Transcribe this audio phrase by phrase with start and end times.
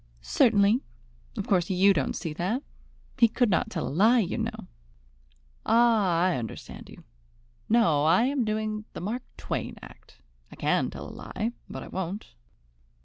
[0.23, 0.81] "Certainly.
[1.37, 2.63] Of course you don't see that.
[3.19, 4.65] He could not tell a lie, you know."
[5.63, 7.03] "Ah, I understand you.
[7.69, 10.17] No, I am doing the Mark Twain act.
[10.51, 12.33] I can tell a lie, but I won't."